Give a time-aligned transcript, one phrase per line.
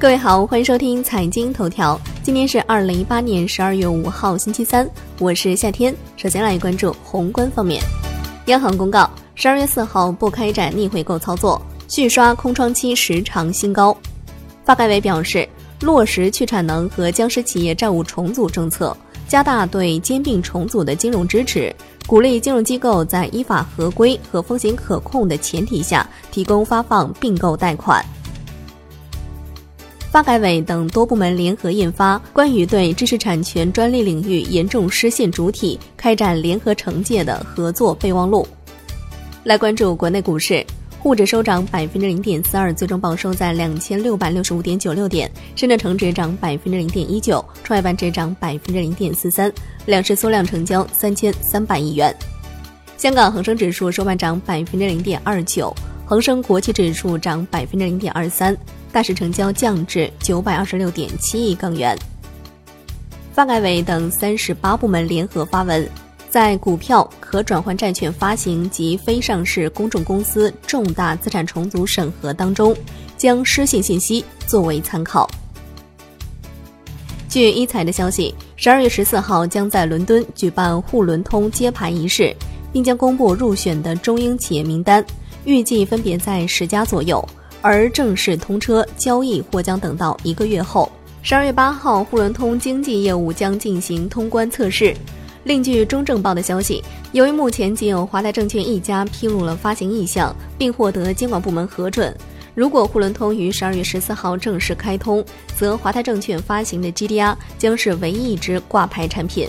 [0.00, 2.00] 各位好，欢迎收听财经头条。
[2.22, 4.88] 今天是二零一八年十二月五号，星期三，
[5.18, 5.94] 我是夏天。
[6.16, 7.82] 首先来关注宏观方面，
[8.46, 13.94] 央行公告，十二月四号不开展逆回购操作，续刷空窗期时长新高。
[14.64, 15.46] 发改委表示，
[15.82, 18.96] 落实去产能和僵尸企业债务重组政策，
[19.28, 21.70] 加大对兼并重组的金融支持，
[22.06, 28.02] 鼓励金融机构在依法合规和风险可控的前提下，提供发放并购贷款。
[30.10, 38.44] 发改委等多部门联合印发《关于对知识产权专利领域严重失信主体开展联合惩戒的合作备忘录。
[39.44, 40.66] 来关注国内股市，
[40.98, 49.50] 沪指收涨百分之零点四二，最终报收在两千六百六十五点九六点；深圳成指涨百分之零点一九，创业板指涨百分之零点四三，
[49.86, 52.12] 两市缩量成交三千三百亿元。
[52.96, 55.72] 香港恒生指数收盘涨百分之零点二九，
[56.10, 58.56] 恒生国际指数涨百分之零点二三。
[58.90, 61.96] 大市成交降至九百二十六点七亿港元。
[63.32, 65.88] 发改委等三十八部门联合发文，
[66.28, 72.76] 在股票、可转换债券发行及非上市公众公司重大资产重组审核当中，
[73.16, 75.30] 将失信信息作为参考。
[77.28, 82.34] 据一财的消息，十二月十四号将在伦敦举办沪伦通揭牌仪式，
[82.72, 85.06] 并将公布入选的中英企业名单，
[85.44, 87.26] 预计分别在十家左右。
[87.62, 90.90] 而正式通车交易或将等到一个月后。
[91.22, 94.96] 十二月八号，沪伦通经济业务将进行通关测试。
[95.44, 96.82] 另据中证报的消息，
[97.12, 102.16] 由于目前仅有华泰证券一家披露了发行意向，并获得监管部门核准，
[102.54, 105.22] 如果沪伦通于十二月十四号正式开通，
[105.54, 109.46] 则华泰证券发行的 GDR 将是唯一一只挂牌产品。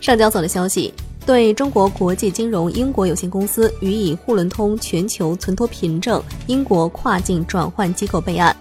[0.00, 0.94] 上交所的消息。
[1.28, 8.56] 对中国国际金融英国有限公司予以沪伦通全球存托凭证英国跨境转换机构备案。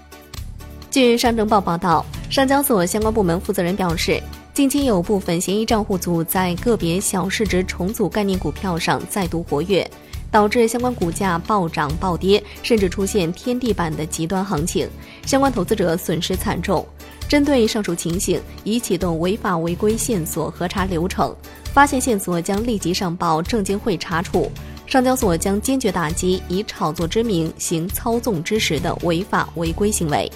[0.92, 4.22] 据上证报报道，上交所相关部门负责人表示，
[4.54, 9.90] 近期有部分嫌疑账户组在个别小市值重组概念股票上再度活跃，
[10.30, 14.90] 导致相关股价暴涨暴跌，甚至出现天地板的极端行情，
[15.26, 16.86] 相关投资者损失惨重。
[17.28, 21.36] 针对上述情形，已启动违法违规线索核查流程，
[21.74, 24.50] 发现线索将立即上报证监会查处。
[24.86, 30.32] 上交所将坚决打击以炒作之名行操纵之实的违法违规行为。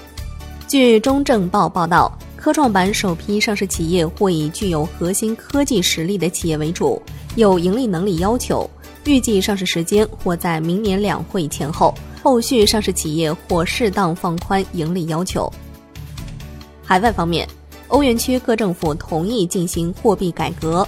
[0.68, 7.02] 据中证报报道，科创板首批上市企业或以具有核心科技实力的企业为主，
[7.36, 8.70] 有盈利能力要求，
[9.06, 11.96] 预计上市时间或在明年两会前后。
[12.22, 15.52] 后续上市企业或适当放宽盈利要求。
[16.92, 17.48] 海外方面，
[17.88, 20.86] 欧元区各政府同意进行货币改革。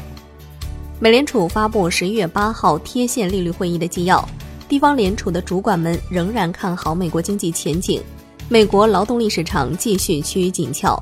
[1.00, 4.28] 美联储发布十一月八号贴现利率会议的纪要，
[4.68, 8.02] 地方联储的主管们仍然看好美国经济前景，
[8.50, 11.02] 美国劳动力市场继续趋于紧俏。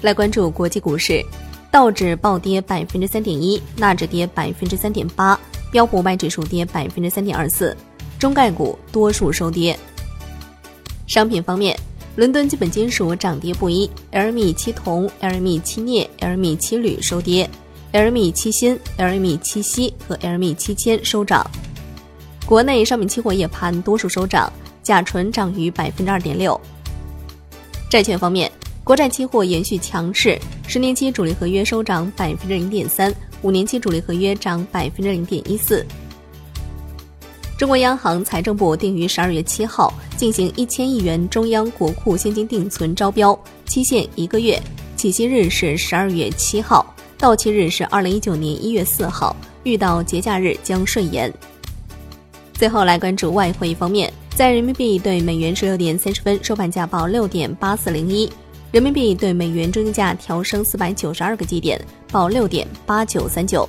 [0.00, 1.24] 来关注国际股市，
[1.70, 5.38] 道指暴跌百分之三点一，纳指跌百分之三点八，
[5.70, 7.76] 标普五百指数跌百分之三点二四，
[8.18, 9.78] 中概股多数收跌。
[11.06, 11.78] 商品方面。
[12.14, 17.48] 伦敦基本金属涨跌不一，LME 七铜、LME 七镍、LME 七铝收跌
[17.90, 21.50] ，LME 七锌、LME 七锡和 LME 七铅收涨。
[22.44, 24.52] 国内商品期货夜盘多数收涨，
[24.82, 26.60] 甲醇涨逾百分之二点六。
[27.88, 28.52] 债券方面，
[28.84, 35.82] 国债期货延续强势，十年期主力合约收涨百分之零点三，五年期主力合约涨百分之零点一四。
[37.62, 44.60] 中国央行、财政部定于十二月七号进行一千亿元中央国库现金定存招标，期限一个月，
[44.96, 46.84] 起息日是十二月七号，
[47.16, 51.32] 到期日是二零一九年一月四号，遇到节假日将顺延。
[52.52, 58.28] 最后来关注外汇方面，在人民币对美元十六点三十分收盘价报六点八四零一，
[58.72, 61.80] 人民币对美元中间价调升四百九十二个基点，
[62.10, 63.68] 报六点八九三九。